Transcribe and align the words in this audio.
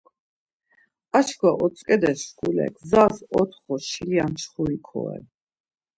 Ar 1.17 1.23
çkva 1.27 1.51
otzǩedes 1.63 2.19
şkule 2.27 2.65
gzas 2.75 3.15
otxo 3.39 3.75
şilya 3.87 4.25
mçxuri 4.31 4.77
koren. 4.87 5.23